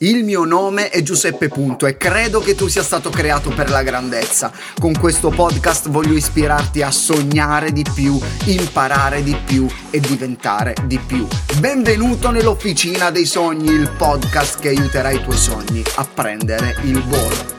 [0.00, 3.82] Il mio nome è Giuseppe Punto e credo che tu sia stato creato per la
[3.82, 4.52] grandezza.
[4.78, 10.98] Con questo podcast voglio ispirarti a sognare di più, imparare di più e diventare di
[10.98, 11.26] più.
[11.60, 17.54] Benvenuto nell'Officina dei Sogni, il podcast che aiuterà i tuoi sogni a prendere il volo.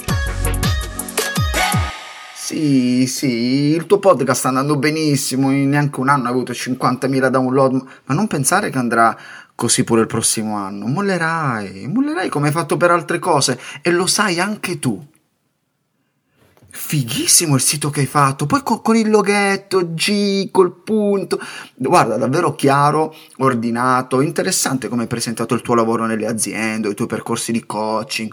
[2.36, 7.30] Sì, sì, il tuo podcast sta andando benissimo, in neanche un anno ha avuto 50.000
[7.30, 9.18] download, ma non pensare che andrà
[9.58, 10.86] così pure il prossimo anno.
[10.86, 15.04] Mollerai, mollerai come hai fatto per altre cose e lo sai anche tu.
[16.70, 21.40] Fighissimo il sito che hai fatto, poi con, con, il loghetto, G, col punto.
[21.74, 27.08] Guarda, davvero chiaro, ordinato, interessante come hai presentato il tuo lavoro nelle aziende, i tuoi
[27.08, 28.32] percorsi di coaching.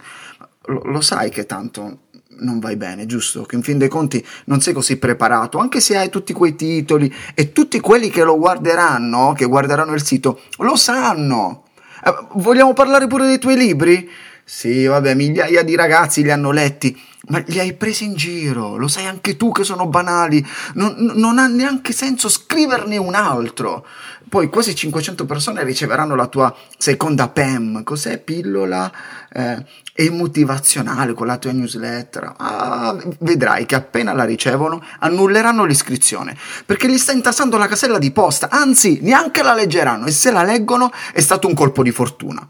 [0.67, 2.01] Lo, lo sai che tanto
[2.38, 3.43] non vai bene, giusto?
[3.43, 7.12] Che in fin dei conti non sei così preparato, anche se hai tutti quei titoli
[7.34, 11.65] e tutti quelli che lo guarderanno, che guarderanno il sito, lo sanno.
[12.05, 14.09] Eh, vogliamo parlare pure dei tuoi libri?
[14.47, 16.95] Sì, vabbè, migliaia di ragazzi li hanno letti,
[17.28, 21.39] ma li hai presi in giro, lo sai anche tu che sono banali, non, non
[21.39, 23.87] ha neanche senso scriverne un altro.
[24.28, 28.92] Poi quasi 500 persone riceveranno la tua seconda PEM, cos'è pillola
[29.33, 32.34] eh, emotivazionale con la tua newsletter?
[32.37, 38.11] Ah, vedrai che appena la ricevono annulleranno l'iscrizione, perché gli sta intassando la casella di
[38.11, 42.47] posta, anzi neanche la leggeranno e se la leggono è stato un colpo di fortuna.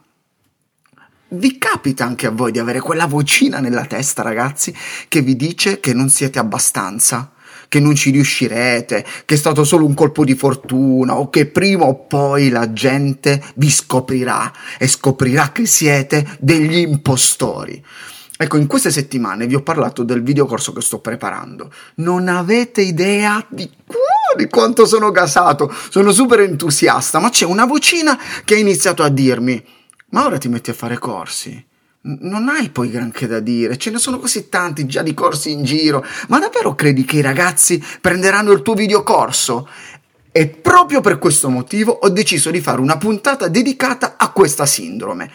[1.37, 4.73] Vi capita anche a voi di avere quella vocina nella testa, ragazzi,
[5.09, 7.33] che vi dice che non siete abbastanza,
[7.67, 11.87] che non ci riuscirete, che è stato solo un colpo di fortuna o che prima
[11.87, 17.85] o poi la gente vi scoprirà e scoprirà che siete degli impostori.
[18.37, 21.73] Ecco, in queste settimane vi ho parlato del videocorso che sto preparando.
[21.97, 23.69] Non avete idea di,
[24.37, 29.09] di quanto sono gasato, sono super entusiasta, ma c'è una vocina che ha iniziato a
[29.09, 29.83] dirmi
[30.15, 31.63] ma ora ti metti a fare corsi.
[32.03, 35.65] Non hai poi granché da dire, ce ne sono così tanti già di corsi in
[35.65, 39.69] giro, ma davvero credi che i ragazzi prenderanno il tuo videocorso?
[40.31, 45.31] E proprio per questo motivo ho deciso di fare una puntata dedicata a questa sindrome.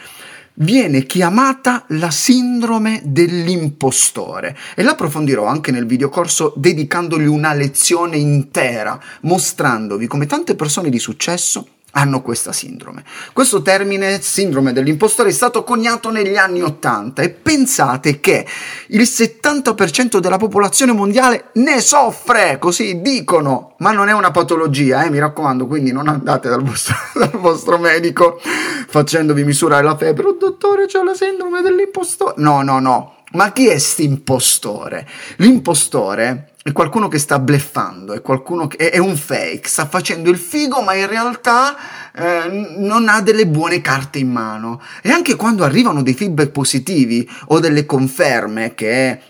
[0.54, 10.06] Viene chiamata la sindrome dell'impostore e l'approfondirò anche nel videocorso dedicandogli una lezione intera, mostrandovi
[10.06, 13.04] come tante persone di successo hanno questa sindrome.
[13.32, 18.46] Questo termine, sindrome dell'impostore, è stato coniato negli anni 80 e pensate che
[18.88, 25.10] il 70% della popolazione mondiale ne soffre, così dicono, ma non è una patologia, eh,
[25.10, 28.40] mi raccomando, quindi non andate dal vostro, dal vostro medico
[28.88, 33.68] facendovi misurare la febbre, oh dottore c'è la sindrome dell'impostore, no, no, no, ma chi
[33.68, 35.06] è st'impostore?
[35.36, 40.36] L'impostore è qualcuno che sta bleffando, è qualcuno che è, un fake, sta facendo il
[40.36, 41.74] figo, ma in realtà
[42.12, 44.82] eh, non ha delle buone carte in mano.
[45.00, 49.20] E anche quando arrivano dei feedback positivi o delle conferme che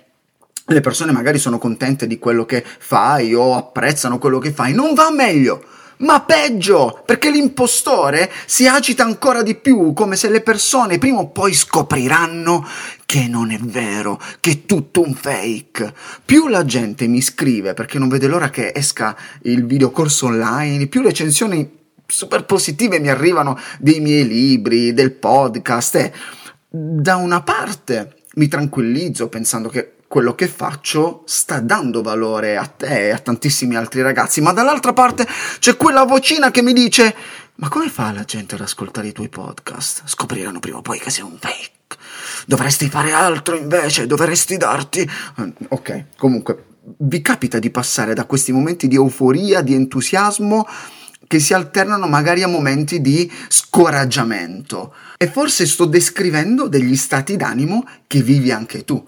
[0.65, 4.95] le persone magari sono contente di quello che fai o apprezzano quello che fai, non
[4.95, 5.65] va meglio
[6.01, 11.29] ma peggio, perché l'impostore si agita ancora di più, come se le persone prima o
[11.29, 12.67] poi scopriranno
[13.11, 15.93] che non è vero, che è tutto un fake.
[16.25, 21.03] Più la gente mi scrive perché non vede l'ora che esca il videocorso online, più
[21.03, 26.13] recensioni super positive mi arrivano dei miei libri, del podcast e
[26.69, 33.09] da una parte mi tranquillizzo pensando che quello che faccio sta dando valore a te
[33.09, 35.27] e a tantissimi altri ragazzi, ma dall'altra parte
[35.59, 37.13] c'è quella vocina che mi dice
[37.57, 40.03] ma come fa la gente ad ascoltare i tuoi podcast?
[40.05, 41.80] Scopriranno prima o poi che sei un fake.
[42.47, 45.09] Dovresti fare altro invece, dovresti darti...
[45.69, 46.65] Ok, comunque,
[46.99, 50.67] vi capita di passare da questi momenti di euforia, di entusiasmo,
[51.27, 54.95] che si alternano magari a momenti di scoraggiamento.
[55.17, 59.07] E forse sto descrivendo degli stati d'animo che vivi anche tu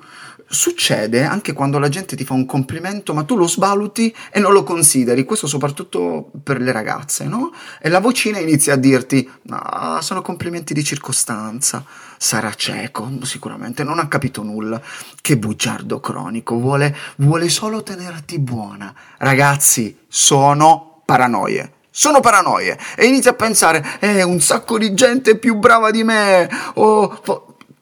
[0.53, 4.53] succede anche quando la gente ti fa un complimento, ma tu lo svaluti e non
[4.53, 5.25] lo consideri.
[5.25, 7.53] Questo soprattutto per le ragazze, no?
[7.81, 11.85] E la vocina inizia a dirti: Ah, sono complimenti di circostanza.
[12.19, 14.81] Sarà cieco, sicuramente non ha capito nulla.
[15.21, 18.95] Che bugiardo cronico, vuole, vuole solo tenerti buona.
[19.19, 25.57] Ragazzi, sono paranoie sono paranoie e inizia a pensare eh un sacco di gente più
[25.57, 27.22] brava di me o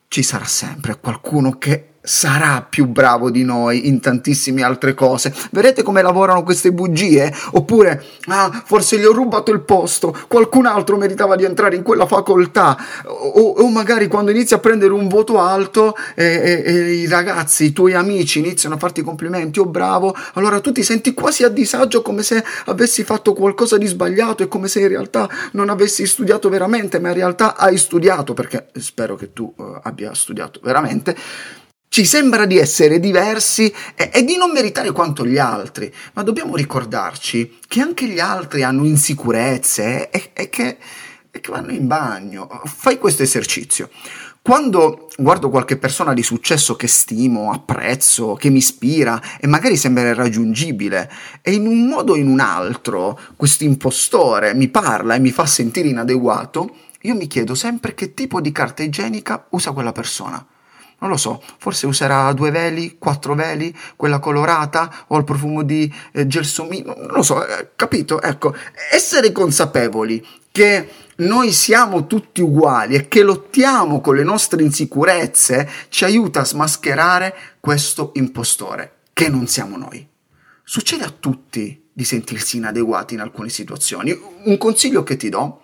[0.08, 5.34] ci sarà sempre qualcuno che sarà più bravo di noi in tantissime altre cose.
[5.50, 7.32] Vedete come lavorano queste bugie?
[7.52, 12.06] Oppure, ah, forse gli ho rubato il posto, qualcun altro meritava di entrare in quella
[12.06, 12.76] facoltà.
[13.04, 17.66] O, o magari quando inizi a prendere un voto alto e, e, e, i ragazzi,
[17.66, 21.48] i tuoi amici iniziano a farti complimenti, oh bravo, allora tu ti senti quasi a
[21.48, 26.06] disagio come se avessi fatto qualcosa di sbagliato e come se in realtà non avessi
[26.06, 31.16] studiato veramente, ma in realtà hai studiato, perché spero che tu uh, abbia studiato veramente
[31.90, 36.54] ci sembra di essere diversi e, e, di non meritare quanto gli altri, ma dobbiamo
[36.54, 40.76] ricordarci che anche gli altri hanno insicurezze e, e, che,
[41.28, 42.48] e che vanno in bagno.
[42.64, 43.90] Fai questo esercizio.
[44.40, 50.10] Quando guardo qualche persona di successo che stimo, apprezzo, che mi ispira e magari sembra
[50.10, 51.10] irraggiungibile
[51.42, 55.44] e in un modo o in un altro questo impostore mi parla e mi fa
[55.44, 60.46] sentire inadeguato, io mi chiedo sempre che tipo di carta igienica usa quella persona
[61.00, 65.92] non lo so, forse userà due veli, quattro veli, quella colorata o il profumo di
[66.12, 68.20] eh, gelsomino, non lo so, eh, capito?
[68.20, 68.54] Ecco,
[68.92, 76.04] essere consapevoli che noi siamo tutti uguali e che lottiamo con le nostre insicurezze ci
[76.04, 80.06] aiuta a smascherare questo impostore, che non siamo noi.
[80.64, 84.18] Succede a tutti di sentirsi inadeguati in alcune situazioni.
[84.44, 85.59] Un consiglio che ti do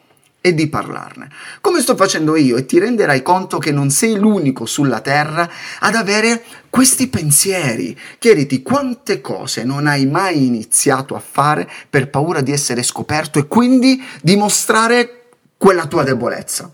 [0.47, 1.29] e di parlarne.
[1.61, 5.51] Come sto facendo io e ti renderai conto che non sei l'unico sulla Terra
[5.81, 7.99] ad avere questi pensieri.
[8.17, 13.49] Chiediti quante cose non hai mai iniziato a fare per paura di essere scoperto e
[13.49, 16.73] quindi dimostrare quella tua debolezza.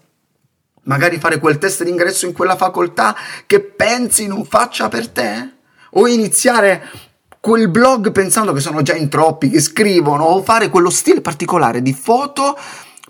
[0.82, 3.16] Magari fare quel test d'ingresso in quella facoltà
[3.46, 5.50] che pensi non faccia per te?
[5.92, 6.90] O iniziare
[7.40, 11.80] quel blog pensando che sono già in troppi, che scrivono, o fare quello stile particolare
[11.80, 12.54] di foto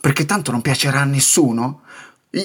[0.03, 1.83] perché tanto non piacerà a nessuno.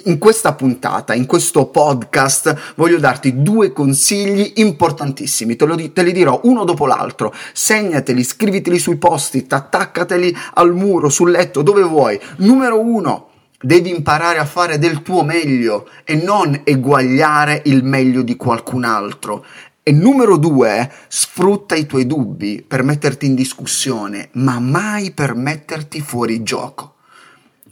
[0.04, 5.56] In questa puntata, in questo podcast, voglio darti due consigli importantissimi.
[5.56, 7.33] Te, di- te, li dirò uno dopo l'altro.
[7.54, 12.19] Segnateli, scriviteli sui post-it, attaccateli al muro, sul letto, dove vuoi.
[12.38, 18.36] Numero uno, devi imparare a fare del tuo meglio e non eguagliare il meglio di
[18.36, 19.44] qualcun altro.
[19.81, 26.01] E numero due, sfrutta i tuoi dubbi per metterti in discussione, ma mai per metterti
[26.01, 26.96] fuori gioco.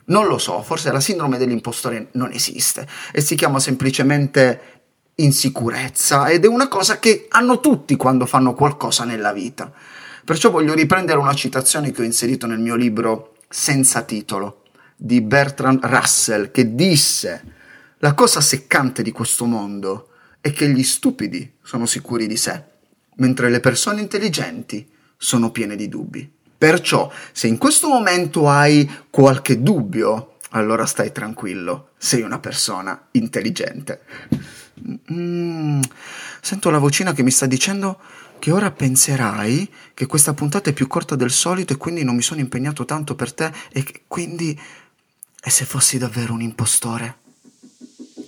[0.06, 4.74] Non lo so, forse la sindrome dell'impostore non esiste e si chiama semplicemente
[5.16, 9.72] insicurezza ed è una cosa che hanno tutti quando fanno qualcosa nella vita.
[10.24, 14.64] Perciò voglio riprendere una citazione che ho inserito nel mio libro Senza titolo
[14.96, 17.54] di Bertrand Russell che disse
[18.00, 20.10] la cosa seccante di questo mondo
[20.42, 22.64] è che gli stupidi sono sicuri di sé,
[23.16, 24.88] mentre le persone intelligenti
[25.18, 26.35] sono piene di dubbi.
[26.58, 34.02] Perciò, se in questo momento hai qualche dubbio, allora stai tranquillo, sei una persona intelligente.
[35.12, 35.82] Mm,
[36.42, 38.00] sento la vocina che mi sta dicendo
[38.40, 42.22] che ora penserai che questa puntata è più corta del solito e quindi non mi
[42.22, 44.60] sono impegnato tanto per te e quindi...
[45.48, 47.18] E se fossi davvero un impostore?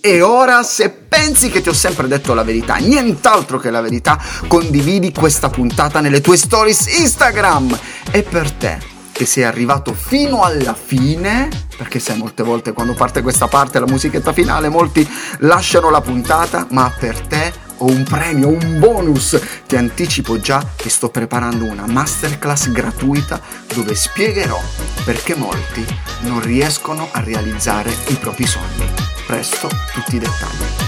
[0.00, 4.20] E ora, se pensi che ti ho sempre detto la verità, nient'altro che la verità,
[4.46, 7.76] condividi questa puntata nelle tue stories Instagram.
[8.10, 8.78] E per te,
[9.12, 13.86] che sei arrivato fino alla fine, perché sai molte volte quando parte questa parte, la
[13.86, 15.08] musichetta finale, molti
[15.40, 19.40] lasciano la puntata, ma per te ho un premio, un bonus.
[19.66, 23.40] Ti anticipo già che sto preparando una masterclass gratuita
[23.74, 24.60] dove spiegherò
[25.04, 25.84] perché molti
[26.20, 30.87] non riescono a realizzare i propri sogni presto tutti i dettagli.